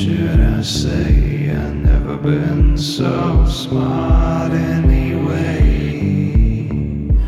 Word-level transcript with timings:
Should 0.00 0.40
I 0.40 0.62
say? 0.62 1.50
I've 1.50 1.74
never 1.74 2.16
been 2.16 2.78
so 2.78 3.44
smart 3.44 4.50
anyway. 4.52 5.09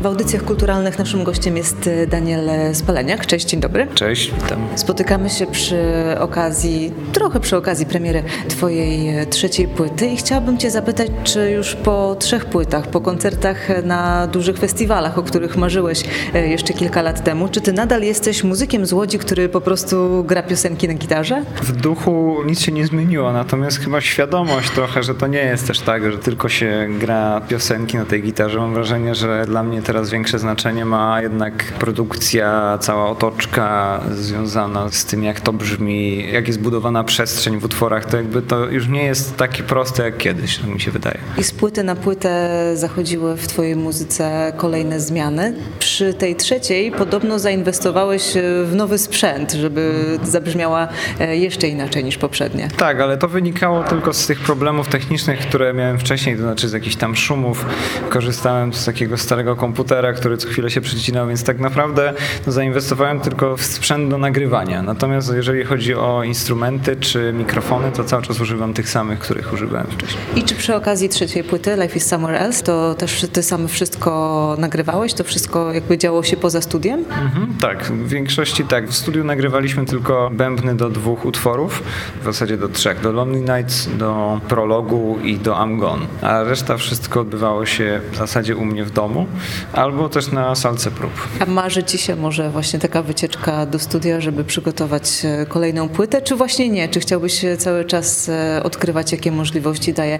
W 0.03 0.05
audycjach 0.05 0.43
kulturalnych 0.43 0.99
naszym 0.99 1.23
gościem 1.23 1.57
jest 1.57 1.87
e, 1.87 2.07
Daniel 2.07 2.49
Spaleniak. 2.73 3.25
Cześć, 3.25 3.45
dzień 3.45 3.59
dobry. 3.59 3.87
Cześć, 3.95 4.31
witam. 4.41 4.67
Spotykamy 4.75 5.29
się 5.29 5.45
przy 5.45 5.77
okazji, 6.19 6.91
trochę 7.13 7.39
przy 7.39 7.57
okazji 7.57 7.85
premiery 7.85 8.23
Twojej 8.47 9.17
e, 9.17 9.25
trzeciej 9.25 9.67
płyty 9.67 10.07
i 10.07 10.17
chciałabym 10.17 10.57
Cię 10.57 10.71
zapytać, 10.71 11.11
czy 11.23 11.51
już 11.51 11.75
po 11.75 12.15
trzech 12.19 12.45
płytach, 12.45 12.87
po 12.87 13.01
koncertach 13.01 13.83
na 13.83 14.27
dużych 14.27 14.57
festiwalach, 14.57 15.17
o 15.17 15.23
których 15.23 15.57
marzyłeś 15.57 16.03
e, 16.33 16.47
jeszcze 16.47 16.73
kilka 16.73 17.01
lat 17.01 17.23
temu, 17.23 17.47
czy 17.47 17.61
Ty 17.61 17.73
nadal 17.73 18.01
jesteś 18.01 18.43
muzykiem 18.43 18.85
z 18.85 18.93
Łodzi, 18.93 19.19
który 19.19 19.49
po 19.49 19.61
prostu 19.61 20.23
gra 20.27 20.43
piosenki 20.43 20.87
na 20.87 20.93
gitarze? 20.93 21.43
W 21.61 21.71
duchu 21.71 22.37
nic 22.45 22.61
się 22.61 22.71
nie 22.71 22.87
zmieniło, 22.87 23.33
natomiast 23.33 23.79
chyba 23.79 24.01
świadomość 24.01 24.69
trochę, 24.71 25.03
że 25.03 25.15
to 25.15 25.27
nie 25.27 25.43
jest 25.43 25.67
też 25.67 25.79
tak, 25.79 26.11
że 26.11 26.17
tylko 26.17 26.49
się 26.49 26.87
gra 26.99 27.41
piosenki 27.47 27.97
na 27.97 28.05
tej 28.05 28.23
gitarze. 28.23 28.59
Mam 28.59 28.73
wrażenie, 28.73 29.15
że 29.15 29.45
dla 29.45 29.63
mnie 29.63 29.81
teraz 29.93 30.09
większe 30.09 30.39
znaczenie 30.39 30.85
ma 30.85 31.21
jednak 31.21 31.63
produkcja, 31.63 32.77
cała 32.81 33.09
otoczka 33.09 33.99
związana 34.11 34.89
z 34.91 35.05
tym, 35.05 35.23
jak 35.23 35.41
to 35.41 35.53
brzmi, 35.53 36.31
jak 36.31 36.47
jest 36.47 36.59
budowana 36.59 37.03
przestrzeń 37.03 37.59
w 37.59 37.65
utworach. 37.65 38.05
To 38.05 38.17
jakby 38.17 38.41
to 38.41 38.65
już 38.65 38.87
nie 38.87 39.03
jest 39.03 39.37
takie 39.37 39.63
proste 39.63 40.03
jak 40.03 40.17
kiedyś, 40.17 40.57
tak 40.57 40.69
mi 40.69 40.81
się 40.81 40.91
wydaje. 40.91 41.17
I 41.37 41.43
z 41.43 41.51
płyty 41.51 41.83
na 41.83 41.95
płytę 41.95 42.49
zachodziły 42.75 43.37
w 43.37 43.47
Twojej 43.47 43.75
muzyce 43.75 44.53
kolejne 44.57 44.99
zmiany. 44.99 45.53
Przy 45.79 46.13
tej 46.13 46.35
trzeciej 46.35 46.91
podobno 46.91 47.39
zainwestowałeś 47.39 48.37
e, 48.37 48.41
w 48.63 48.75
nowy 48.75 48.97
sprzęt, 48.97 49.51
żeby 49.51 49.93
zabrzmiała 50.23 50.87
e, 51.19 51.37
jeszcze 51.37 51.67
inaczej 51.67 52.03
niż 52.03 52.17
poprzednie. 52.17 52.69
Tak, 52.77 53.01
ale 53.01 53.17
to 53.17 53.27
wynikało 53.27 53.83
tylko 53.83 54.13
z 54.13 54.27
tych 54.27 54.39
problemów 54.39 54.87
technicznych, 54.87 55.39
które 55.39 55.73
miałem 55.73 55.99
wcześniej, 55.99 56.35
to 56.35 56.41
znaczy 56.41 56.69
z 56.69 56.73
jakichś 56.73 56.95
tam 56.95 57.15
szumów. 57.15 57.65
Korzystałem 58.09 58.73
z 58.73 58.85
takiego 58.85 59.17
starego 59.17 59.55
komputera, 59.55 59.82
który 60.15 60.37
co 60.37 60.47
chwilę 60.47 60.69
się 60.69 60.81
przycinał, 60.81 61.27
więc 61.27 61.43
tak 61.43 61.59
naprawdę 61.59 62.13
no, 62.47 62.51
zainwestowałem 62.51 63.19
tylko 63.19 63.57
w 63.57 63.63
sprzęt 63.63 64.09
do 64.09 64.17
nagrywania. 64.17 64.81
Natomiast 64.81 65.33
jeżeli 65.35 65.63
chodzi 65.63 65.95
o 65.95 66.23
instrumenty 66.23 66.95
czy 66.95 67.33
mikrofony, 67.33 67.91
to 67.91 68.03
cały 68.03 68.23
czas 68.23 68.41
używam 68.41 68.73
tych 68.73 68.89
samych, 68.89 69.19
których 69.19 69.53
używałem 69.53 69.87
wcześniej. 69.87 70.23
I 70.35 70.43
czy 70.43 70.55
przy 70.55 70.75
okazji 70.75 71.09
trzeciej 71.09 71.43
płyty 71.43 71.75
Life 71.75 71.97
is 71.97 72.05
Somewhere 72.05 72.39
Else 72.39 72.63
to 72.63 72.95
też 72.95 73.25
Ty 73.33 73.43
sam 73.43 73.67
wszystko 73.67 74.55
nagrywałeś? 74.59 75.13
To 75.13 75.23
wszystko 75.23 75.73
jakby 75.73 75.97
działo 75.97 76.23
się 76.23 76.37
poza 76.37 76.61
studiem? 76.61 76.99
Mhm, 76.99 77.53
tak, 77.61 77.83
w 77.83 78.07
większości 78.09 78.63
tak. 78.65 78.89
W 78.89 78.95
studiu 78.95 79.23
nagrywaliśmy 79.23 79.85
tylko 79.85 80.29
bębny 80.33 80.75
do 80.75 80.89
dwóch 80.89 81.25
utworów, 81.25 81.83
w 82.21 82.25
zasadzie 82.25 82.57
do 82.57 82.69
trzech. 82.69 83.01
Do 83.01 83.11
Lonely 83.11 83.41
Nights, 83.41 83.89
do 83.97 84.41
prologu 84.47 85.19
i 85.23 85.37
do 85.37 85.53
I'm 85.53 85.79
Gone. 85.79 86.05
A 86.21 86.43
reszta 86.43 86.77
wszystko 86.77 87.21
odbywało 87.21 87.65
się 87.65 88.01
w 88.11 88.17
zasadzie 88.17 88.55
u 88.55 88.65
mnie 88.65 88.83
w 88.85 88.91
domu 88.91 89.27
albo 89.73 90.09
też 90.09 90.31
na 90.31 90.55
salce 90.55 90.91
prób. 90.91 91.11
A 91.39 91.45
marzy 91.45 91.83
Ci 91.83 91.97
się 91.97 92.15
może 92.15 92.49
właśnie 92.49 92.79
taka 92.79 93.01
wycieczka 93.01 93.65
do 93.65 93.79
studia, 93.79 94.21
żeby 94.21 94.43
przygotować 94.43 95.25
e, 95.25 95.45
kolejną 95.45 95.89
płytę, 95.89 96.21
czy 96.21 96.35
właśnie 96.35 96.69
nie? 96.69 96.89
Czy 96.89 96.99
chciałbyś 96.99 97.45
e, 97.45 97.57
cały 97.57 97.85
czas 97.85 98.29
e, 98.29 98.63
odkrywać, 98.63 99.11
jakie 99.11 99.31
możliwości 99.31 99.93
daje 99.93 100.19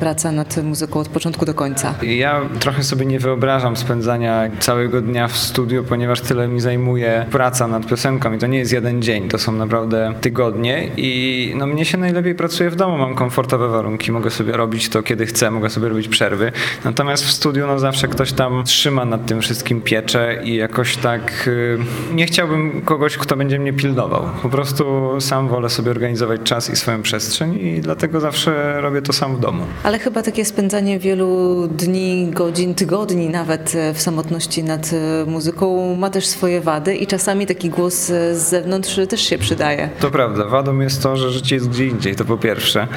praca 0.00 0.32
nad 0.32 0.56
muzyką 0.62 1.00
od 1.00 1.08
początku 1.08 1.44
do 1.44 1.54
końca? 1.54 1.94
Ja 2.02 2.40
trochę 2.60 2.82
sobie 2.82 3.06
nie 3.06 3.18
wyobrażam 3.18 3.76
spędzania 3.76 4.50
całego 4.60 5.00
dnia 5.00 5.28
w 5.28 5.36
studiu, 5.36 5.84
ponieważ 5.84 6.20
tyle 6.20 6.48
mi 6.48 6.60
zajmuje 6.60 7.26
praca 7.30 7.68
nad 7.68 7.86
piosenką 7.86 8.32
i 8.32 8.38
to 8.38 8.46
nie 8.46 8.58
jest 8.58 8.72
jeden 8.72 9.02
dzień, 9.02 9.28
to 9.28 9.38
są 9.38 9.52
naprawdę 9.52 10.14
tygodnie 10.20 10.90
i 10.96 11.52
no 11.56 11.66
mnie 11.66 11.84
się 11.84 11.98
najlepiej 11.98 12.34
pracuje 12.34 12.70
w 12.70 12.76
domu, 12.76 12.98
mam 12.98 13.14
komfortowe 13.14 13.68
warunki, 13.68 14.12
mogę 14.12 14.30
sobie 14.30 14.56
robić 14.56 14.88
to 14.88 15.02
kiedy 15.02 15.26
chcę, 15.26 15.50
mogę 15.50 15.70
sobie 15.70 15.88
robić 15.88 16.08
przerwy, 16.08 16.52
natomiast 16.84 17.24
w 17.24 17.30
studiu 17.30 17.66
no 17.66 17.78
zawsze 17.78 18.08
ktoś 18.08 18.32
tam 18.32 18.64
trzyma 18.64 18.93
nad 19.04 19.26
tym 19.26 19.40
wszystkim 19.40 19.80
piecze 19.80 20.40
i 20.44 20.54
jakoś 20.54 20.96
tak 20.96 21.44
y, 21.46 21.78
nie 22.14 22.26
chciałbym 22.26 22.82
kogoś, 22.82 23.16
kto 23.16 23.36
będzie 23.36 23.58
mnie 23.58 23.72
pilnował. 23.72 24.28
Po 24.42 24.48
prostu 24.48 24.84
sam 25.20 25.48
wolę 25.48 25.70
sobie 25.70 25.90
organizować 25.90 26.40
czas 26.44 26.70
i 26.70 26.76
swoją 26.76 27.02
przestrzeń 27.02 27.58
i 27.58 27.80
dlatego 27.80 28.20
zawsze 28.20 28.80
robię 28.80 29.02
to 29.02 29.12
sam 29.12 29.36
w 29.36 29.40
domu. 29.40 29.64
Ale 29.82 29.98
chyba 29.98 30.22
takie 30.22 30.44
spędzanie 30.44 30.98
wielu 30.98 31.66
dni, 31.68 32.30
godzin, 32.32 32.74
tygodni 32.74 33.28
nawet 33.28 33.74
e, 33.74 33.94
w 33.94 34.00
samotności 34.00 34.64
nad 34.64 34.90
e, 34.92 35.30
muzyką 35.30 35.96
ma 35.96 36.10
też 36.10 36.26
swoje 36.26 36.60
wady 36.60 36.96
i 36.96 37.06
czasami 37.06 37.46
taki 37.46 37.70
głos 37.70 38.10
e, 38.10 38.34
z 38.34 38.42
zewnątrz 38.42 39.00
też 39.08 39.20
się 39.20 39.38
przydaje. 39.38 39.88
To 40.00 40.10
prawda. 40.10 40.44
Wadą 40.44 40.80
jest 40.80 41.02
to, 41.02 41.16
że 41.16 41.30
życie 41.30 41.54
jest 41.54 41.68
gdzie 41.68 41.86
indziej, 41.86 42.16
to 42.16 42.24
po 42.24 42.36
pierwsze. 42.36 42.88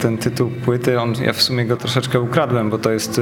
Ten 0.00 0.18
tytuł 0.18 0.50
płyty, 0.64 1.00
on, 1.00 1.14
ja 1.24 1.32
w 1.32 1.42
sumie 1.42 1.64
go 1.64 1.76
troszeczkę 1.76 2.20
ukradłem, 2.20 2.70
bo 2.70 2.78
to 2.78 2.90
jest 2.90 3.20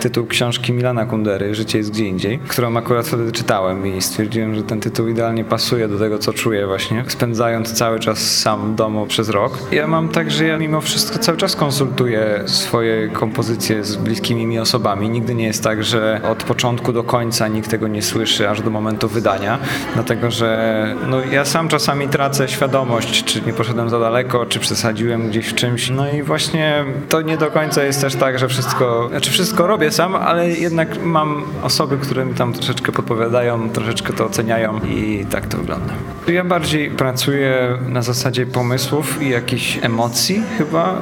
tytuł 0.00 0.26
książki 0.26 0.72
Milana 0.72 1.06
Kundery, 1.06 1.53
Życie 1.54 1.78
jest 1.78 1.90
gdzie 1.90 2.06
indziej, 2.06 2.38
którą 2.38 2.76
akurat 2.76 3.06
wtedy 3.06 3.32
czytałem 3.32 3.86
i 3.86 4.02
stwierdziłem, 4.02 4.54
że 4.54 4.62
ten 4.62 4.80
tytuł 4.80 5.08
idealnie 5.08 5.44
pasuje 5.44 5.88
do 5.88 5.98
tego, 5.98 6.18
co 6.18 6.32
czuję 6.32 6.66
właśnie, 6.66 7.04
spędzając 7.08 7.72
cały 7.72 8.00
czas 8.00 8.18
sam 8.18 8.72
w 8.72 8.74
domu 8.74 9.06
przez 9.06 9.28
rok. 9.28 9.58
Ja 9.72 9.86
mam 9.86 10.08
tak, 10.08 10.30
że 10.30 10.44
ja 10.44 10.58
mimo 10.58 10.80
wszystko 10.80 11.18
cały 11.18 11.38
czas 11.38 11.56
konsultuję 11.56 12.42
swoje 12.46 13.08
kompozycje 13.08 13.84
z 13.84 13.96
bliskimi 13.96 14.46
mi 14.46 14.58
osobami. 14.58 15.10
Nigdy 15.10 15.34
nie 15.34 15.44
jest 15.44 15.62
tak, 15.62 15.84
że 15.84 16.20
od 16.30 16.44
początku 16.44 16.92
do 16.92 17.04
końca 17.04 17.48
nikt 17.48 17.70
tego 17.70 17.88
nie 17.88 18.02
słyszy, 18.02 18.50
aż 18.50 18.62
do 18.62 18.70
momentu 18.70 19.08
wydania, 19.08 19.58
dlatego 19.94 20.30
że 20.30 20.94
no, 21.06 21.20
ja 21.20 21.44
sam 21.44 21.68
czasami 21.68 22.08
tracę 22.08 22.48
świadomość, 22.48 23.24
czy 23.24 23.42
nie 23.46 23.52
poszedłem 23.52 23.90
za 23.90 24.00
daleko, 24.00 24.46
czy 24.46 24.60
przesadziłem 24.60 25.28
gdzieś 25.28 25.46
w 25.46 25.54
czymś. 25.54 25.90
No 25.90 26.10
i 26.10 26.22
właśnie 26.22 26.84
to 27.08 27.22
nie 27.22 27.36
do 27.36 27.50
końca 27.50 27.84
jest 27.84 28.00
też 28.00 28.16
tak, 28.16 28.38
że 28.38 28.48
wszystko, 28.48 29.08
znaczy 29.08 29.30
wszystko 29.30 29.66
robię 29.66 29.90
sam, 29.90 30.14
ale 30.14 30.50
jednak 30.50 31.02
mam 31.02 31.43
osoby, 31.62 31.98
które 31.98 32.24
mi 32.24 32.34
tam 32.34 32.52
troszeczkę 32.52 32.92
podpowiadają, 32.92 33.70
troszeczkę 33.70 34.12
to 34.12 34.24
oceniają 34.26 34.80
i 34.80 35.26
tak 35.30 35.46
to 35.46 35.58
wygląda. 35.58 35.94
Ja 36.28 36.44
bardziej 36.44 36.90
pracuję 36.90 37.78
na 37.88 38.02
zasadzie 38.02 38.46
pomysłów 38.46 39.22
i 39.22 39.28
jakichś 39.28 39.78
emocji 39.82 40.42
chyba. 40.58 40.98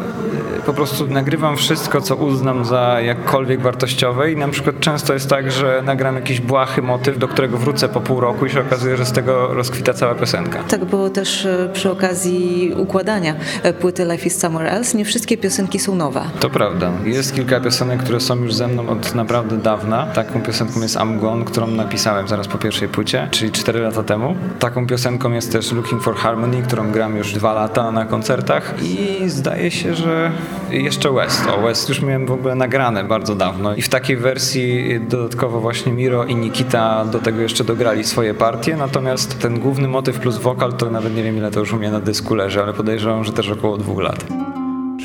Po 0.66 0.72
prostu 0.72 1.06
nagrywam 1.06 1.56
wszystko, 1.56 2.00
co 2.00 2.16
uznam 2.16 2.64
za 2.64 3.00
jakkolwiek 3.00 3.60
wartościowe 3.60 4.32
i 4.32 4.36
na 4.36 4.48
przykład 4.48 4.80
często 4.80 5.14
jest 5.14 5.28
tak, 5.28 5.52
że 5.52 5.82
nagram 5.84 6.14
jakiś 6.14 6.40
błahy 6.40 6.82
motyw, 6.82 7.18
do 7.18 7.28
którego 7.28 7.58
wrócę 7.58 7.88
po 7.88 8.00
pół 8.00 8.20
roku 8.20 8.46
i 8.46 8.50
się 8.50 8.60
okazuje, 8.60 8.96
że 8.96 9.06
z 9.06 9.12
tego 9.12 9.54
rozkwita 9.54 9.94
cała 9.94 10.14
piosenka. 10.14 10.62
Tak 10.62 10.84
było 10.84 11.10
też 11.10 11.46
e, 11.46 11.70
przy 11.72 11.90
okazji 11.90 12.72
układania 12.76 13.34
e, 13.62 13.72
płyty 13.72 14.04
Life 14.04 14.26
is 14.26 14.38
Somewhere 14.38 14.70
Else. 14.70 14.98
Nie 14.98 15.04
wszystkie 15.04 15.38
piosenki 15.38 15.78
są 15.78 15.94
nowe. 15.94 16.22
To 16.40 16.50
prawda. 16.50 16.90
Jest 17.04 17.34
kilka 17.34 17.60
piosenek, 17.60 18.02
które 18.02 18.20
są 18.20 18.36
już 18.36 18.54
ze 18.54 18.68
mną 18.68 18.88
od 18.88 19.14
naprawdę 19.14 19.56
dawna. 19.56 20.06
Taką 20.06 20.42
piosenką 20.42 20.80
jest 20.80 20.96
I'm 20.96 21.20
Gone, 21.20 21.44
którą 21.44 21.66
napisałem 21.66 22.28
zaraz 22.28 22.48
po 22.48 22.58
pierwszej 22.58 22.88
płycie, 22.88 23.28
czyli 23.30 23.52
4 23.52 23.80
lata 23.80 24.02
temu. 24.02 24.36
Taką 24.58 24.86
piosenką 24.86 25.32
jest 25.32 25.52
też 25.52 25.72
Looking 25.72 26.02
for 26.02 26.14
Harmony, 26.16 26.62
którą 26.62 26.92
gram 26.92 27.16
już 27.16 27.32
dwa 27.32 27.52
lata 27.52 27.92
na 27.92 28.04
koncertach 28.04 28.74
i 28.82 29.28
zdaje 29.28 29.70
się, 29.70 29.94
że 29.94 30.30
jeszcze 30.70 31.12
West. 31.12 31.46
O, 31.46 31.62
West 31.62 31.88
już 31.88 32.02
miałem 32.02 32.26
w 32.26 32.32
ogóle 32.32 32.54
nagrane 32.54 33.04
bardzo 33.04 33.34
dawno 33.34 33.74
i 33.74 33.82
w 33.82 33.88
takiej 33.88 34.16
wersji 34.16 35.00
dodatkowo 35.08 35.60
właśnie 35.60 35.92
Miro 35.92 36.24
i 36.24 36.34
Nikita 36.34 37.04
do 37.04 37.18
tego 37.18 37.40
jeszcze 37.40 37.64
dograli 37.64 38.04
swoje 38.04 38.34
partie, 38.34 38.76
natomiast 38.76 39.38
ten 39.38 39.60
główny 39.60 39.88
motyw 39.88 40.18
plus 40.18 40.38
wokal 40.38 40.72
to 40.72 40.90
nawet 40.90 41.16
nie 41.16 41.22
wiem 41.22 41.36
ile 41.36 41.50
to 41.50 41.60
już 41.60 41.72
u 41.72 41.76
mnie 41.76 41.90
na 41.90 42.00
dysku 42.00 42.34
leży, 42.34 42.62
ale 42.62 42.72
podejrzewam, 42.72 43.24
że 43.24 43.32
też 43.32 43.50
około 43.50 43.76
dwóch 43.76 44.00
lat. 44.00 44.24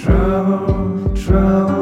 Travel, 0.03 0.59
travel 1.25 1.76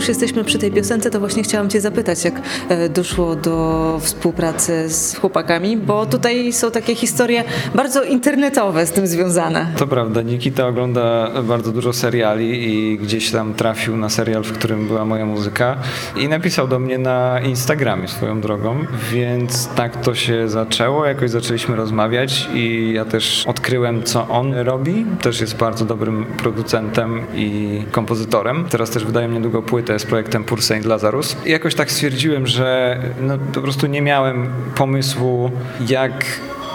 już 0.00 0.08
jesteśmy 0.08 0.44
przy 0.44 0.58
tej 0.58 0.72
piosence, 0.72 1.10
to 1.10 1.20
właśnie 1.20 1.42
chciałam 1.42 1.70
Cię 1.70 1.80
zapytać, 1.80 2.24
jak 2.24 2.34
e, 2.68 2.88
doszło 2.88 3.36
do 3.36 3.98
współpracy 4.02 4.88
z 4.88 5.16
chłopakami, 5.16 5.76
bo 5.76 6.06
tutaj 6.06 6.52
są 6.52 6.70
takie 6.70 6.94
historie 6.94 7.44
bardzo 7.74 8.04
internetowe 8.04 8.86
z 8.86 8.92
tym 8.92 9.06
związane. 9.06 9.66
To 9.76 9.86
prawda, 9.86 10.22
Nikita 10.22 10.66
ogląda 10.66 11.30
bardzo 11.42 11.72
dużo 11.72 11.92
seriali 11.92 12.68
i 12.68 12.98
gdzieś 12.98 13.30
tam 13.30 13.54
trafił 13.54 13.96
na 13.96 14.08
serial, 14.08 14.42
w 14.42 14.52
którym 14.52 14.86
była 14.86 15.04
moja 15.04 15.26
muzyka 15.26 15.76
i 16.16 16.28
napisał 16.28 16.68
do 16.68 16.78
mnie 16.78 16.98
na 16.98 17.40
Instagramie 17.40 18.08
swoją 18.08 18.40
drogą, 18.40 18.84
więc 19.12 19.68
tak 19.68 20.00
to 20.00 20.14
się 20.14 20.48
zaczęło, 20.48 21.06
jakoś 21.06 21.30
zaczęliśmy 21.30 21.76
rozmawiać 21.76 22.48
i 22.54 22.92
ja 22.94 23.04
też 23.04 23.44
odkryłem, 23.46 24.02
co 24.02 24.28
on 24.28 24.54
robi. 24.54 25.06
Też 25.22 25.40
jest 25.40 25.56
bardzo 25.56 25.84
dobrym 25.84 26.24
producentem 26.24 27.20
i 27.34 27.82
kompozytorem. 27.92 28.64
Teraz 28.70 28.90
też 28.90 29.04
wydaje 29.04 29.28
niedługo 29.28 29.62
płytę 29.62 29.89
z 29.98 30.04
projektem 30.04 30.44
Pur 30.44 30.62
Saint 30.62 30.84
Lazarus. 30.84 31.36
I 31.44 31.50
jakoś 31.50 31.74
tak 31.74 31.90
stwierdziłem, 31.90 32.46
że 32.46 32.98
no, 33.20 33.38
po 33.38 33.60
prostu 33.60 33.86
nie 33.86 34.02
miałem 34.02 34.50
pomysłu, 34.74 35.50
jak 35.88 36.24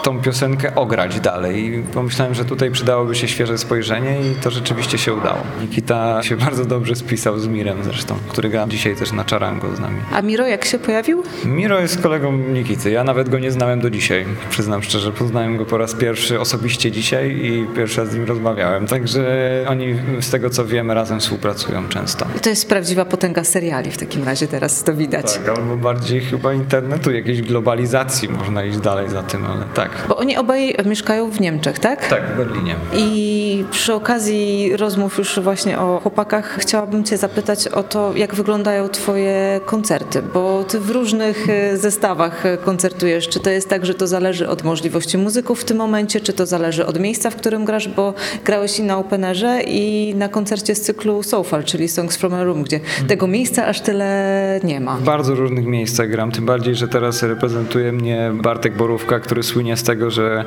tą 0.06 0.20
piosenkę 0.20 0.74
ograć 0.74 1.20
dalej. 1.20 1.64
I 1.64 1.82
pomyślałem, 1.82 2.34
że 2.34 2.44
tutaj 2.44 2.70
przydałoby 2.70 3.14
się 3.14 3.28
świeże 3.28 3.58
spojrzenie 3.58 4.20
i 4.20 4.34
to 4.42 4.50
rzeczywiście 4.50 4.98
się 4.98 5.14
udało. 5.14 5.38
Nikita 5.60 6.22
się 6.22 6.36
bardzo 6.46 6.64
dobrze 6.64 6.94
spisał 6.94 7.38
z 7.38 7.46
Mirem 7.46 7.84
zresztą, 7.84 8.16
który 8.28 8.48
gra 8.48 8.66
dzisiaj 8.66 8.96
też 8.96 9.12
na 9.12 9.24
czarango 9.24 9.76
z 9.76 9.80
nami. 9.80 10.00
A 10.12 10.22
Miro 10.22 10.46
jak 10.46 10.64
się 10.64 10.78
pojawił? 10.78 11.22
Miro 11.44 11.80
jest 11.80 12.02
kolegą 12.02 12.32
Nikity. 12.32 12.90
Ja 12.90 13.04
nawet 13.04 13.28
go 13.28 13.38
nie 13.38 13.50
znałem 13.50 13.80
do 13.80 13.90
dzisiaj. 13.90 14.26
Przyznam 14.50 14.82
szczerze, 14.82 15.12
poznałem 15.12 15.56
go 15.56 15.64
po 15.64 15.78
raz 15.78 15.94
pierwszy 15.94 16.40
osobiście 16.40 16.90
dzisiaj 16.90 17.30
i 17.30 17.66
pierwszy 17.76 18.00
raz 18.00 18.10
z 18.10 18.14
nim 18.14 18.24
rozmawiałem. 18.24 18.86
Także 18.86 19.64
oni 19.68 19.94
z 20.20 20.30
tego 20.30 20.50
co 20.50 20.64
wiem 20.64 20.90
razem 20.90 21.20
współpracują 21.20 21.88
często. 21.88 22.26
To 22.42 22.50
jest 22.50 22.68
prawdziwa 22.68 23.04
potęga 23.04 23.44
seriali 23.44 23.90
w 23.90 23.98
takim 23.98 24.24
razie, 24.24 24.48
teraz 24.48 24.84
to 24.84 24.94
widać. 24.94 25.38
Tak, 25.38 25.58
albo 25.58 25.76
bardziej 25.76 26.20
chyba 26.20 26.52
internetu, 26.52 27.10
jakiejś 27.10 27.42
globalizacji 27.42 28.28
można 28.28 28.64
iść 28.64 28.78
dalej 28.78 29.10
za 29.10 29.22
tym, 29.22 29.46
ale 29.46 29.64
tak. 29.74 29.95
Bo 30.08 30.16
oni 30.16 30.36
obaj 30.36 30.74
mieszkają 30.84 31.30
w 31.30 31.40
Niemczech, 31.40 31.78
tak? 31.78 32.08
Tak, 32.08 32.22
w 32.32 32.36
Berlinie. 32.36 32.74
I 32.94 33.64
przy 33.70 33.94
okazji 33.94 34.76
rozmów 34.76 35.18
już 35.18 35.40
właśnie 35.40 35.78
o 35.78 36.00
chłopakach 36.02 36.56
chciałabym 36.58 37.04
Cię 37.04 37.16
zapytać 37.16 37.68
o 37.68 37.82
to, 37.82 38.12
jak 38.16 38.34
wyglądają 38.34 38.88
Twoje 38.88 39.60
koncerty, 39.66 40.22
bo 40.34 40.64
Ty 40.64 40.80
w 40.80 40.90
różnych 40.90 41.50
e, 41.50 41.76
zestawach 41.76 42.46
e, 42.46 42.56
koncertujesz. 42.56 43.28
Czy 43.28 43.40
to 43.40 43.50
jest 43.50 43.68
tak, 43.68 43.86
że 43.86 43.94
to 43.94 44.06
zależy 44.06 44.48
od 44.48 44.64
możliwości 44.64 45.18
muzyków 45.18 45.60
w 45.60 45.64
tym 45.64 45.76
momencie, 45.76 46.20
czy 46.20 46.32
to 46.32 46.46
zależy 46.46 46.86
od 46.86 47.00
miejsca, 47.00 47.30
w 47.30 47.36
którym 47.36 47.64
grasz, 47.64 47.88
bo 47.88 48.14
grałeś 48.44 48.78
i 48.78 48.82
na 48.82 48.98
Openerze 48.98 49.60
i 49.66 50.14
na 50.14 50.28
koncercie 50.28 50.74
z 50.74 50.80
cyklu 50.80 51.22
So 51.22 51.42
Far, 51.42 51.64
czyli 51.64 51.88
Songs 51.88 52.16
from 52.16 52.34
a 52.34 52.44
Room, 52.44 52.62
gdzie 52.62 52.80
tego 53.08 53.26
miejsca 53.26 53.66
aż 53.66 53.80
tyle 53.80 54.60
nie 54.64 54.80
ma. 54.80 54.96
W 54.96 55.02
bardzo 55.02 55.34
różnych 55.34 55.66
miejscach 55.66 56.10
gram, 56.10 56.32
tym 56.32 56.46
bardziej, 56.46 56.74
że 56.74 56.88
teraz 56.88 57.22
reprezentuje 57.22 57.92
mnie 57.92 58.32
Bartek 58.34 58.76
Borówka, 58.76 59.20
który 59.20 59.42
słynie 59.42 59.76
z 59.76 59.82
tego, 59.86 60.10
że 60.10 60.44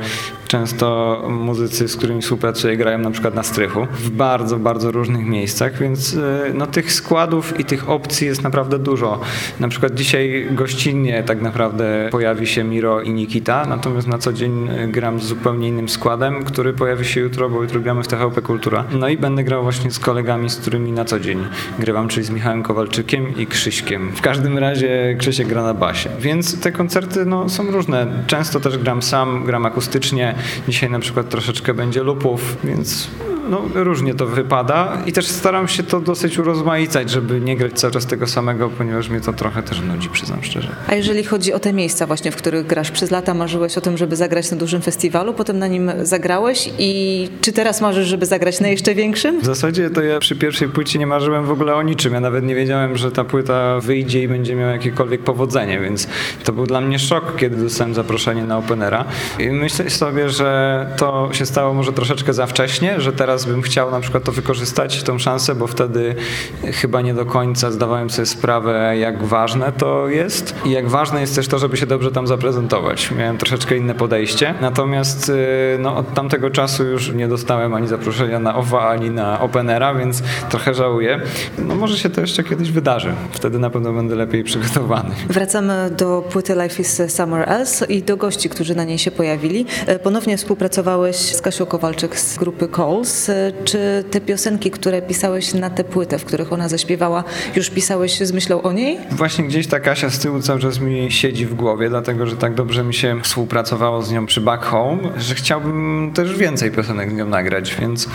często 0.48 1.18
muzycy, 1.30 1.88
z 1.88 1.96
którymi 1.96 2.22
współpracuję, 2.22 2.78
grają 2.78 3.00
na 3.00 3.12
przykład 3.12 3.36
na 3.36 3.44
strychu 3.44 3.88
w 3.92 4.10
bardzo, 4.10 4.58
bardzo 4.58 4.92
różnych 4.92 5.26
miejscach, 5.26 5.80
więc 5.80 6.16
e, 6.16 6.52
no, 6.54 6.68
tych 6.68 6.94
składów 6.94 7.60
i 7.60 7.66
tych 7.66 7.90
opcji 7.90 8.28
jest 8.28 8.44
naprawdę 8.44 8.80
dużo. 8.80 9.20
Na 9.60 9.68
przykład 9.68 9.94
dzisiaj 9.94 10.48
gościnnie 10.52 11.24
tak 11.24 11.42
naprawdę 11.42 12.10
pojawi 12.12 12.48
się 12.48 12.64
Miro 12.64 13.02
i 13.02 13.10
Nikita, 13.10 13.66
natomiast 13.66 14.08
na 14.08 14.18
co 14.18 14.34
dzień 14.34 14.70
e, 14.70 14.88
gram 14.88 15.20
z 15.20 15.24
zupełnie 15.24 15.68
innym 15.68 15.90
składem, 15.90 16.44
który 16.44 16.74
pojawi 16.74 17.06
się 17.06 17.22
jutro, 17.22 17.50
bo 17.50 17.62
jutro 17.62 17.80
gramy 17.80 18.04
w 18.04 18.08
TVP 18.08 18.42
Kultura. 18.42 18.84
No 18.92 19.08
i 19.08 19.18
będę 19.18 19.44
grał 19.44 19.64
właśnie 19.64 19.92
z 19.92 20.00
kolegami, 20.00 20.50
z 20.50 20.56
którymi 20.56 20.92
na 20.92 21.06
co 21.06 21.20
dzień 21.20 21.48
grywam, 21.80 22.08
czyli 22.08 22.26
z 22.26 22.30
Michałem 22.30 22.64
Kowalczykiem 22.64 23.38
i 23.38 23.48
Krzyśkiem. 23.48 24.12
W 24.16 24.22
każdym 24.22 24.58
razie 24.58 25.16
Krzysiek 25.20 25.48
gra 25.48 25.64
na 25.64 25.74
basie. 25.74 26.10
Więc 26.20 26.62
te 26.62 26.72
koncerty 26.72 27.26
no, 27.26 27.50
są 27.50 27.72
różne. 27.72 28.08
Często 28.28 28.60
też 28.60 28.78
gram 28.78 29.02
sam, 29.02 29.29
gram 29.46 29.66
akustycznie. 29.66 30.36
Dzisiaj 30.68 30.90
na 30.90 31.00
przykład 31.00 31.30
troszeczkę 31.30 31.74
będzie 31.74 32.04
lupów, 32.04 32.58
więc 32.64 33.08
no, 33.50 33.62
różnie 33.74 34.14
to 34.14 34.26
wypada 34.26 34.98
i 35.06 35.14
też 35.14 35.28
staram 35.28 35.68
się 35.68 35.84
to 35.84 36.02
dosyć 36.02 36.40
urozmaicać, 36.40 37.10
żeby 37.10 37.42
nie 37.42 37.58
grać 37.58 37.74
cały 37.74 37.94
czas 37.94 38.06
tego 38.06 38.28
samego, 38.28 38.70
ponieważ 38.70 39.10
mnie 39.10 39.22
to 39.22 39.34
trochę 39.34 39.64
też 39.64 39.82
nudzi, 39.82 40.10
przyznam 40.10 40.44
szczerze. 40.44 40.70
A 40.88 40.96
jeżeli 40.96 41.24
chodzi 41.24 41.54
o 41.54 41.60
te 41.60 41.74
miejsca 41.74 42.08
właśnie, 42.08 42.32
w 42.32 42.36
których 42.36 42.68
grasz, 42.68 42.92
przez 42.92 43.12
lata 43.12 43.34
marzyłeś 43.34 43.78
o 43.78 43.82
tym, 43.82 43.98
żeby 43.98 44.16
zagrać 44.16 44.52
na 44.52 44.58
dużym 44.58 44.82
festiwalu, 44.82 45.34
potem 45.34 45.60
na 45.60 45.68
nim 45.68 45.92
zagrałeś 46.02 46.70
i 46.80 47.30
czy 47.42 47.54
teraz 47.54 47.82
marzysz, 47.82 48.08
żeby 48.08 48.26
zagrać 48.26 48.60
na 48.60 48.68
jeszcze 48.68 48.96
większym? 48.96 49.42
W 49.42 49.46
zasadzie 49.46 49.90
to 49.90 50.02
ja 50.02 50.20
przy 50.20 50.36
pierwszej 50.36 50.70
płycie 50.70 51.00
nie 51.00 51.08
marzyłem 51.08 51.46
w 51.46 51.52
ogóle 51.52 51.76
o 51.76 51.84
niczym. 51.84 52.14
Ja 52.14 52.20
nawet 52.20 52.44
nie 52.44 52.56
wiedziałem, 52.56 52.98
że 52.98 53.12
ta 53.12 53.24
płyta 53.24 53.80
wyjdzie 53.80 54.24
i 54.24 54.28
będzie 54.28 54.56
miała 54.56 54.72
jakiekolwiek 54.72 55.22
powodzenie, 55.22 55.80
więc 55.80 56.08
to 56.44 56.54
był 56.54 56.66
dla 56.66 56.82
mnie 56.82 57.00
szok, 57.00 57.36
kiedy 57.38 57.56
dostałem 57.56 57.94
zaproszenie 57.94 58.44
na 58.44 58.58
Openera. 58.58 59.06
I 59.40 59.50
myślę 59.50 59.90
sobie, 59.90 60.30
że 60.30 60.88
to 60.98 61.30
się 61.32 61.46
stało 61.46 61.74
może 61.74 61.94
troszeczkę 61.94 62.34
za 62.34 62.46
wcześnie, 62.46 63.02
że 63.02 63.14
teraz 63.14 63.39
bym 63.46 63.62
chciał 63.62 63.92
na 63.92 64.00
przykład 64.00 64.24
to 64.24 64.32
wykorzystać, 64.32 65.04
tą 65.04 65.20
szansę, 65.20 65.56
bo 65.56 65.68
wtedy 65.68 66.16
chyba 66.64 67.02
nie 67.02 67.14
do 67.14 67.26
końca 67.26 67.72
zdawałem 67.72 68.10
sobie 68.10 68.26
sprawę, 68.26 68.98
jak 68.98 69.24
ważne 69.24 69.72
to 69.72 70.08
jest 70.08 70.56
i 70.66 70.72
jak 70.72 70.90
ważne 70.90 71.22
jest 71.22 71.36
też 71.36 71.48
to, 71.48 71.60
żeby 71.60 71.78
się 71.78 71.86
dobrze 71.86 72.12
tam 72.12 72.28
zaprezentować. 72.28 73.12
Miałem 73.12 73.38
troszeczkę 73.38 73.78
inne 73.78 73.96
podejście, 73.96 74.54
natomiast 74.62 75.30
y, 75.30 75.34
no, 75.80 75.98
od 75.98 76.14
tamtego 76.14 76.50
czasu 76.50 76.84
już 76.84 77.12
nie 77.14 77.28
dostałem 77.28 77.74
ani 77.74 77.88
zaproszenia 77.88 78.40
na 78.40 78.56
OWA, 78.56 78.90
ani 78.90 79.10
na 79.10 79.40
Openera, 79.42 79.94
więc 79.94 80.24
trochę 80.50 80.74
żałuję. 80.74 81.22
No 81.58 81.76
może 81.76 81.98
się 81.98 82.10
to 82.10 82.22
jeszcze 82.22 82.44
kiedyś 82.44 82.72
wydarzy. 82.72 83.14
Wtedy 83.32 83.60
na 83.60 83.70
pewno 83.70 83.94
będę 83.94 84.16
lepiej 84.16 84.44
przygotowany. 84.44 85.10
Wracamy 85.30 85.90
do 85.98 86.24
płyty 86.32 86.56
Life 86.64 86.82
is 86.82 87.02
Somewhere 87.08 87.46
Else 87.46 87.86
i 87.86 88.04
do 88.04 88.18
gości, 88.18 88.50
którzy 88.50 88.76
na 88.76 88.84
niej 88.84 88.98
się 88.98 89.12
pojawili. 89.12 89.66
E, 89.86 90.00
Ponownie 90.00 90.38
współpracowałeś 90.38 91.16
z 91.16 91.42
Kasią 91.42 91.66
Kowalczyk 91.66 92.20
z 92.20 92.38
grupy 92.38 92.68
Coles. 92.68 93.29
E, 93.30 93.52
Czy 93.64 94.04
te 94.12 94.22
piosenki, 94.22 94.72
które 94.72 95.02
pisałeś 95.02 95.54
na 95.54 95.70
tę 95.70 95.84
płytę, 95.84 96.20
w 96.20 96.26
których 96.26 96.54
ona 96.54 96.70
zaśpiewała, 96.70 97.24
już 97.56 97.70
pisałeś 97.70 98.20
z 98.20 98.32
myślą 98.32 98.62
o 98.62 98.72
niej? 98.72 98.98
Właśnie 99.12 99.44
gdzieś 99.44 99.68
ta 99.68 99.80
Kasia 99.80 100.10
z 100.10 100.20
tyłu 100.20 100.42
cały 100.42 100.60
czas 100.60 100.80
mi 100.80 101.12
siedzi 101.12 101.46
w 101.46 101.54
głowie, 101.56 101.90
dlatego 101.90 102.28
że 102.28 102.36
tak 102.36 102.56
dobrze 102.56 102.84
mi 102.84 102.94
się 102.94 103.22
współpracowało 103.24 104.02
z 104.02 104.12
nią 104.12 104.26
przy 104.26 104.42
Back 104.42 104.64
Home, 104.64 104.98
że 105.18 105.36
chciałbym 105.36 106.12
też 106.16 106.36
więcej 106.38 106.72
piosenek 106.72 107.12
z 107.12 107.14
nią 107.14 107.26
nagrać, 107.28 107.76
więc 107.80 108.08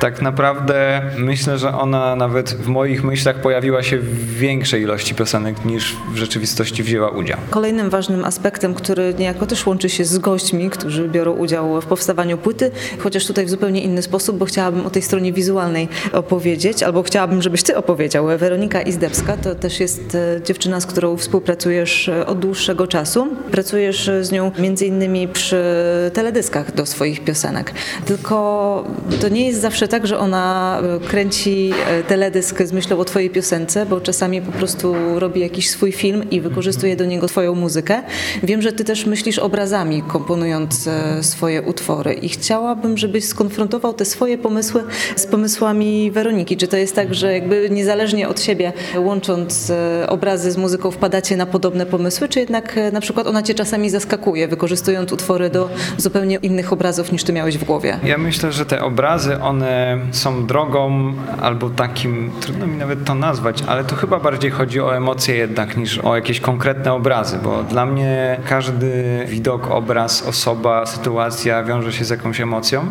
tak 0.00 0.22
naprawdę 0.22 1.02
myślę, 1.18 1.58
że 1.58 1.78
ona 1.78 2.16
nawet 2.16 2.50
w 2.50 2.66
moich 2.68 3.04
myślach 3.04 3.40
pojawiła 3.40 3.82
się 3.82 3.98
w 3.98 4.38
większej 4.38 4.82
ilości 4.82 5.14
piosenek 5.14 5.64
niż 5.64 5.96
w 6.14 6.16
rzeczywistości 6.16 6.82
wzięła 6.82 7.08
udział. 7.10 7.38
Kolejnym 7.50 7.90
ważnym 7.90 8.24
aspektem, 8.24 8.74
który 8.74 9.14
niejako 9.18 9.46
też 9.46 9.66
łączy 9.66 9.88
się 9.88 10.04
z 10.04 10.18
gośćmi, 10.18 10.70
którzy 10.70 11.08
biorą 11.08 11.32
udział 11.32 11.80
w 11.80 11.86
powstawaniu 11.86 12.38
płyty, 12.38 12.70
chociaż 12.98 13.26
tutaj 13.26 13.46
w 13.46 13.50
zupełnie 13.50 13.82
inny 13.82 14.02
sposób, 14.02 14.36
bo 14.44 14.48
chciałabym 14.48 14.86
o 14.86 14.90
tej 14.90 15.02
stronie 15.02 15.32
wizualnej 15.32 15.88
opowiedzieć, 16.12 16.82
albo 16.82 17.02
chciałabym, 17.02 17.42
żebyś 17.42 17.62
ty 17.62 17.76
opowiedział. 17.76 18.26
Weronika 18.38 18.82
Izdebska 18.82 19.36
to 19.36 19.54
też 19.54 19.80
jest 19.80 20.14
e, 20.14 20.40
dziewczyna, 20.44 20.80
z 20.80 20.86
którą 20.86 21.16
współpracujesz 21.16 22.08
e, 22.08 22.26
od 22.26 22.38
dłuższego 22.38 22.86
czasu. 22.86 23.26
Pracujesz 23.50 24.10
z 24.20 24.32
nią 24.32 24.52
między 24.58 24.86
innymi 24.86 25.28
przy 25.28 25.64
teledyskach 26.12 26.74
do 26.74 26.86
swoich 26.86 27.24
piosenek. 27.24 27.72
Tylko 28.06 28.84
to 29.20 29.28
nie 29.28 29.46
jest 29.46 29.60
zawsze 29.60 29.88
tak, 29.88 30.06
że 30.06 30.18
ona 30.18 30.80
e, 30.82 31.08
kręci 31.08 31.72
e, 31.86 32.02
teledysk 32.02 32.62
z 32.62 32.72
myślą 32.72 32.98
o 32.98 33.04
twojej 33.04 33.30
piosence, 33.30 33.86
bo 33.86 34.00
czasami 34.00 34.42
po 34.42 34.52
prostu 34.52 34.94
robi 35.18 35.40
jakiś 35.40 35.70
swój 35.70 35.92
film 35.92 36.30
i 36.30 36.40
wykorzystuje 36.40 36.96
do 36.96 37.04
niego 37.04 37.26
twoją 37.26 37.54
muzykę. 37.54 38.02
Wiem, 38.42 38.62
że 38.62 38.72
ty 38.72 38.84
też 38.84 39.06
myślisz 39.06 39.38
obrazami, 39.38 40.02
komponując 40.02 40.86
e, 40.86 41.22
swoje 41.22 41.62
utwory 41.62 42.14
i 42.14 42.28
chciałabym, 42.28 42.98
żebyś 42.98 43.24
skonfrontował 43.24 43.94
te 43.94 44.04
swoje 44.04 44.33
pomysły 44.38 44.84
z 45.16 45.26
pomysłami 45.26 46.10
Weroniki. 46.10 46.56
Czy 46.56 46.68
to 46.68 46.76
jest 46.76 46.94
tak, 46.94 47.14
że 47.14 47.32
jakby 47.32 47.70
niezależnie 47.70 48.28
od 48.28 48.40
siebie, 48.40 48.72
łącząc 48.96 49.70
e, 49.70 50.06
obrazy 50.08 50.52
z 50.52 50.56
muzyką, 50.56 50.90
wpadacie 50.90 51.36
na 51.36 51.46
podobne 51.46 51.86
pomysły, 51.86 52.28
czy 52.28 52.40
jednak 52.40 52.78
e, 52.78 52.92
na 52.92 53.00
przykład 53.00 53.26
ona 53.26 53.42
cię 53.42 53.54
czasami 53.54 53.90
zaskakuje, 53.90 54.48
wykorzystując 54.48 55.12
utwory 55.12 55.50
do 55.50 55.68
zupełnie 55.96 56.36
innych 56.36 56.72
obrazów 56.72 57.12
niż 57.12 57.24
ty 57.24 57.32
miałeś 57.32 57.58
w 57.58 57.64
głowie? 57.64 57.98
Ja 58.04 58.18
myślę, 58.18 58.52
że 58.52 58.66
te 58.66 58.82
obrazy, 58.82 59.40
one 59.40 59.98
są 60.10 60.46
drogą 60.46 61.12
albo 61.40 61.70
takim, 61.70 62.30
trudno 62.40 62.66
mi 62.66 62.76
nawet 62.76 63.04
to 63.04 63.14
nazwać, 63.14 63.62
ale 63.66 63.84
to 63.84 63.96
chyba 63.96 64.20
bardziej 64.20 64.50
chodzi 64.50 64.80
o 64.80 64.96
emocje 64.96 65.36
jednak 65.36 65.76
niż 65.76 65.98
o 65.98 66.16
jakieś 66.16 66.40
konkretne 66.40 66.92
obrazy, 66.92 67.38
bo 67.44 67.62
dla 67.62 67.86
mnie 67.86 68.40
każdy 68.48 69.24
widok, 69.28 69.70
obraz, 69.70 70.22
osoba, 70.22 70.86
sytuacja 70.86 71.64
wiąże 71.64 71.92
się 71.92 72.04
z 72.04 72.10
jakąś 72.10 72.40
emocją. 72.40 72.86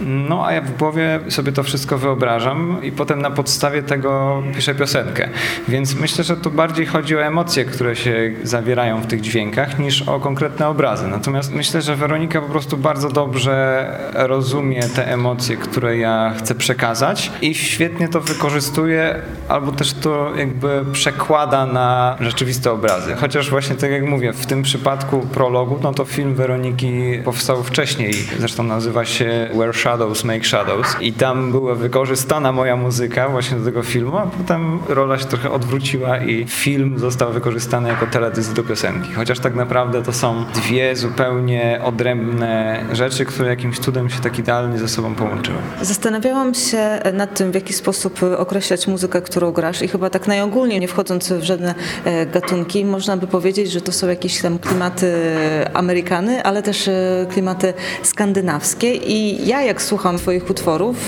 No 0.00 0.46
a 0.46 0.52
ja 0.52 0.62
głowie 0.78 1.20
sobie 1.28 1.52
to 1.52 1.62
wszystko 1.62 1.98
wyobrażam 1.98 2.78
i 2.82 2.92
potem 2.92 3.22
na 3.22 3.30
podstawie 3.30 3.82
tego 3.82 4.42
piszę 4.56 4.74
piosenkę. 4.74 5.28
Więc 5.68 5.94
myślę, 5.94 6.24
że 6.24 6.36
to 6.36 6.50
bardziej 6.50 6.86
chodzi 6.86 7.16
o 7.16 7.24
emocje, 7.24 7.64
które 7.64 7.96
się 7.96 8.32
zawierają 8.42 9.00
w 9.00 9.06
tych 9.06 9.20
dźwiękach, 9.20 9.78
niż 9.78 10.02
o 10.02 10.20
konkretne 10.20 10.68
obrazy. 10.68 11.08
Natomiast 11.08 11.54
myślę, 11.54 11.82
że 11.82 11.96
Weronika 11.96 12.40
po 12.40 12.48
prostu 12.48 12.76
bardzo 12.76 13.08
dobrze 13.08 13.86
rozumie 14.14 14.82
te 14.82 15.12
emocje, 15.12 15.56
które 15.56 15.98
ja 15.98 16.34
chcę 16.38 16.54
przekazać 16.54 17.30
i 17.42 17.54
świetnie 17.54 18.08
to 18.08 18.20
wykorzystuje, 18.20 19.14
albo 19.48 19.72
też 19.72 19.92
to 19.92 20.36
jakby 20.36 20.84
przekłada 20.92 21.66
na 21.66 22.16
rzeczywiste 22.20 22.72
obrazy. 22.72 23.14
Chociaż 23.14 23.50
właśnie 23.50 23.76
tak 23.76 23.90
jak 23.90 24.04
mówię, 24.04 24.32
w 24.32 24.46
tym 24.46 24.62
przypadku 24.62 25.20
prologu, 25.20 25.78
no 25.82 25.94
to 25.94 26.04
film 26.04 26.34
Weroniki 26.34 27.18
powstał 27.24 27.64
wcześniej, 27.64 28.12
zresztą 28.38 28.62
nazywa 28.62 29.04
się 29.04 29.48
Where 29.54 29.72
Shadows 29.72 30.24
Make 30.24 30.46
Shadows 30.46 30.67
i 31.00 31.12
tam 31.12 31.50
była 31.50 31.74
wykorzystana 31.74 32.52
moja 32.52 32.76
muzyka 32.76 33.28
właśnie 33.28 33.58
do 33.58 33.64
tego 33.64 33.82
filmu, 33.82 34.16
a 34.16 34.26
potem 34.26 34.78
rola 34.88 35.18
się 35.18 35.24
trochę 35.24 35.50
odwróciła 35.50 36.18
i 36.18 36.44
film 36.44 36.98
został 36.98 37.32
wykorzystany 37.32 37.88
jako 37.88 38.06
teledysk 38.06 38.52
do 38.52 38.62
piosenki. 38.62 39.12
Chociaż 39.14 39.38
tak 39.38 39.54
naprawdę 39.54 40.02
to 40.02 40.12
są 40.12 40.44
dwie 40.54 40.96
zupełnie 40.96 41.80
odrębne 41.84 42.84
rzeczy, 42.92 43.24
które 43.24 43.48
jakimś 43.48 43.78
cudem 43.78 44.10
się 44.10 44.20
tak 44.20 44.38
idealnie 44.38 44.78
ze 44.78 44.88
sobą 44.88 45.14
połączyły. 45.14 45.58
Zastanawiałam 45.82 46.54
się 46.54 47.00
nad 47.12 47.34
tym, 47.34 47.50
w 47.50 47.54
jaki 47.54 47.72
sposób 47.72 48.20
określać 48.36 48.86
muzykę, 48.86 49.22
którą 49.22 49.52
grasz 49.52 49.82
i 49.82 49.88
chyba 49.88 50.10
tak 50.10 50.26
najogólniej, 50.26 50.80
nie 50.80 50.88
wchodząc 50.88 51.32
w 51.32 51.42
żadne 51.42 51.74
e, 52.04 52.26
gatunki, 52.26 52.84
można 52.84 53.16
by 53.16 53.26
powiedzieć, 53.26 53.72
że 53.72 53.80
to 53.80 53.92
są 53.92 54.08
jakieś 54.08 54.42
tam 54.42 54.58
klimaty 54.58 55.14
Amerykany, 55.74 56.42
ale 56.42 56.62
też 56.62 56.88
e, 56.88 57.26
klimaty 57.32 57.74
skandynawskie 58.02 58.94
i 58.94 59.46
ja 59.46 59.62
jak 59.62 59.82
słucham 59.82 60.18
twoich 60.18 60.50
utworów, 60.50 60.57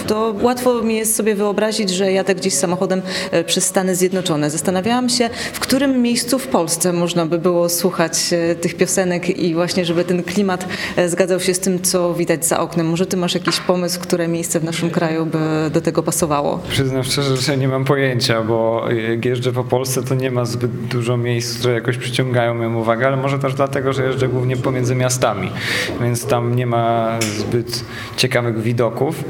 to 0.06 0.34
łatwo 0.42 0.82
mi 0.82 0.96
jest 0.96 1.16
sobie 1.16 1.34
wyobrazić, 1.34 1.90
że 1.90 2.12
jadę 2.12 2.34
gdzieś 2.34 2.54
samochodem 2.54 3.02
e, 3.30 3.44
przez 3.44 3.64
Stany 3.64 3.96
Zjednoczone. 3.96 4.50
Zastanawiałam 4.50 5.08
się, 5.08 5.30
w 5.52 5.60
którym 5.60 6.02
miejscu 6.02 6.38
w 6.38 6.46
Polsce 6.46 6.92
można 6.92 7.26
by 7.26 7.38
było 7.38 7.68
słuchać 7.68 8.32
e, 8.32 8.54
tych 8.54 8.76
piosenek 8.76 9.38
i 9.38 9.54
właśnie, 9.54 9.84
żeby 9.84 10.04
ten 10.04 10.22
klimat 10.22 10.66
e, 10.96 11.08
zgadzał 11.08 11.40
się 11.40 11.54
z 11.54 11.58
tym, 11.58 11.82
co 11.82 12.14
widać 12.14 12.46
za 12.46 12.60
oknem. 12.60 12.86
Może 12.86 13.06
ty 13.06 13.16
masz 13.16 13.34
jakiś 13.34 13.60
pomysł, 13.60 14.00
które 14.00 14.28
miejsce 14.28 14.60
w 14.60 14.64
naszym 14.64 14.90
kraju 14.90 15.26
by 15.26 15.70
do 15.70 15.80
tego 15.80 16.02
pasowało? 16.02 16.60
Przyznam 16.70 17.04
szczerze, 17.04 17.36
że 17.36 17.56
nie 17.56 17.68
mam 17.68 17.84
pojęcia, 17.84 18.42
bo 18.42 18.84
jak 19.10 19.24
jeżdżę 19.24 19.52
po 19.52 19.64
Polsce, 19.64 20.02
to 20.02 20.14
nie 20.14 20.30
ma 20.30 20.44
zbyt 20.44 20.70
dużo 20.70 21.16
miejsc, 21.16 21.58
które 21.58 21.74
jakoś 21.74 21.96
przyciągają 21.96 22.54
moją 22.54 22.76
uwagę, 22.76 23.06
ale 23.06 23.16
może 23.16 23.38
też 23.38 23.54
dlatego, 23.54 23.92
że 23.92 24.04
jeżdżę 24.04 24.28
głównie 24.28 24.56
pomiędzy 24.56 24.94
miastami, 24.94 25.50
więc 26.00 26.26
tam 26.26 26.56
nie 26.56 26.66
ma 26.66 27.18
zbyt 27.38 27.84
ciekawych 28.16 28.62
widoków, 28.62 29.24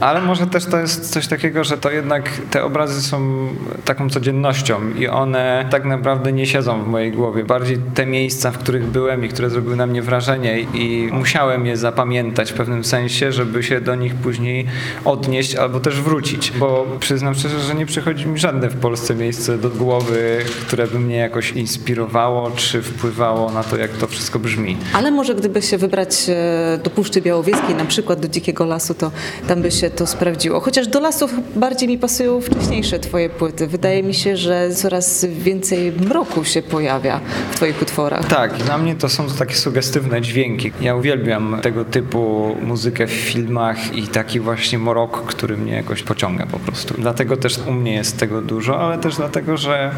ale 0.00 0.20
może 0.20 0.46
też 0.46 0.64
to 0.64 0.78
jest 0.78 1.12
coś 1.12 1.26
takiego, 1.26 1.64
że 1.64 1.78
to 1.78 1.90
jednak 1.90 2.30
te 2.50 2.64
obrazy 2.64 3.02
są 3.02 3.48
taką 3.84 4.10
codziennością 4.10 4.90
i 4.98 5.08
one 5.08 5.68
tak 5.70 5.84
naprawdę 5.84 6.32
nie 6.32 6.46
siedzą 6.46 6.84
w 6.84 6.86
mojej 6.86 7.12
głowie. 7.12 7.44
Bardziej 7.44 7.78
te 7.94 8.06
miejsca, 8.06 8.50
w 8.50 8.58
których 8.58 8.86
byłem 8.86 9.24
i 9.24 9.28
które 9.28 9.50
zrobiły 9.50 9.76
na 9.76 9.86
mnie 9.86 10.02
wrażenie 10.02 10.60
i 10.60 11.08
musiałem 11.12 11.66
je 11.66 11.76
zapamiętać 11.76 12.52
w 12.52 12.54
pewnym 12.54 12.84
sensie, 12.84 13.32
żeby 13.32 13.62
się 13.62 13.80
do 13.80 13.94
nich 13.94 14.14
później 14.14 14.66
odnieść 15.04 15.54
albo 15.54 15.80
też 15.80 16.00
wrócić, 16.00 16.50
bo 16.50 16.86
przyznam 17.00 17.34
szczerze, 17.34 17.60
że 17.60 17.74
nie 17.74 17.86
przychodzi 17.86 18.26
mi 18.26 18.38
żadne 18.38 18.68
w 18.68 18.76
Polsce 18.76 19.14
miejsce 19.14 19.58
do 19.58 19.70
głowy, 19.70 20.38
które 20.66 20.86
by 20.86 20.98
mnie 20.98 21.16
jakoś 21.16 21.50
inspirowało 21.50 22.50
czy 22.50 22.82
wpływało 22.82 23.52
na 23.52 23.64
to, 23.64 23.76
jak 23.76 23.90
to 23.90 24.06
wszystko 24.06 24.38
brzmi. 24.38 24.76
Ale 24.92 25.10
może 25.10 25.34
gdyby 25.34 25.62
się 25.62 25.78
wybrać 25.78 26.26
e, 26.28 26.78
do 26.84 26.90
Puszczy 26.90 27.20
Białowieskiej, 27.20 27.74
na 27.74 27.84
przykład 27.84 28.20
do 28.20 28.28
Dzikiego 28.28 28.64
Lasu, 28.64 28.94
to 28.94 29.10
tam 29.50 29.62
by 29.62 29.70
się 29.70 29.90
to 29.90 30.06
sprawdziło. 30.06 30.60
Chociaż 30.60 30.88
do 30.88 31.00
lasów 31.00 31.34
bardziej 31.56 31.88
mi 31.88 31.98
pasują 31.98 32.40
wcześniejsze 32.40 32.98
twoje 32.98 33.30
płyty. 33.30 33.66
Wydaje 33.66 34.02
mi 34.02 34.14
się, 34.14 34.36
że 34.36 34.70
coraz 34.74 35.24
więcej 35.24 35.92
mroku 35.92 36.44
się 36.44 36.62
pojawia 36.62 37.20
w 37.50 37.56
twoich 37.56 37.82
utworach. 37.82 38.26
Tak, 38.26 38.54
dla 38.54 38.78
mnie 38.78 38.94
to 38.94 39.08
są 39.08 39.26
takie 39.38 39.54
sugestywne 39.54 40.22
dźwięki. 40.22 40.72
Ja 40.80 40.94
uwielbiam 40.94 41.58
tego 41.62 41.84
typu 41.84 42.56
muzykę 42.62 43.06
w 43.06 43.10
filmach 43.10 43.96
i 43.96 44.08
taki 44.08 44.40
właśnie 44.40 44.78
morok, 44.78 45.26
który 45.26 45.56
mnie 45.56 45.72
jakoś 45.72 46.02
pociąga 46.02 46.46
po 46.46 46.58
prostu. 46.58 46.94
Dlatego 46.98 47.36
też 47.36 47.58
u 47.68 47.72
mnie 47.72 47.94
jest 47.94 48.18
tego 48.18 48.42
dużo, 48.42 48.80
ale 48.80 48.98
też 48.98 49.16
dlatego, 49.16 49.56
że 49.56 49.90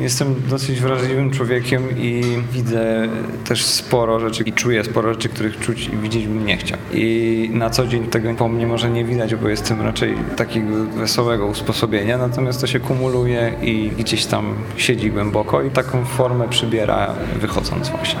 jestem 0.00 0.34
dosyć 0.50 0.80
wrażliwym 0.80 1.30
człowiekiem 1.30 1.98
i 1.98 2.22
widzę 2.52 3.08
też 3.44 3.64
sporo 3.64 4.20
rzeczy 4.20 4.42
i 4.42 4.52
czuję 4.52 4.84
sporo 4.84 5.14
rzeczy, 5.14 5.28
których 5.28 5.60
czuć 5.60 5.88
i 5.88 5.96
widzieć 5.96 6.26
bym 6.26 6.46
nie 6.46 6.56
chciał. 6.56 6.78
I 6.92 7.50
na 7.52 7.70
co 7.70 7.86
dzień 7.86 8.06
tego 8.06 8.34
po 8.34 8.48
mnie 8.48 8.66
może 8.66 8.93
nie 8.94 9.04
widać, 9.04 9.34
bo 9.34 9.48
jestem 9.48 9.82
raczej 9.82 10.14
takiego 10.36 10.84
wesołego 10.84 11.46
usposobienia, 11.46 12.18
natomiast 12.18 12.60
to 12.60 12.66
się 12.66 12.80
kumuluje 12.80 13.52
i 13.62 13.90
gdzieś 13.98 14.26
tam 14.26 14.54
siedzi 14.76 15.10
głęboko 15.10 15.62
i 15.62 15.70
taką 15.70 16.04
formę 16.04 16.48
przybiera 16.48 17.14
wychodząc 17.40 17.88
właśnie. 17.88 18.20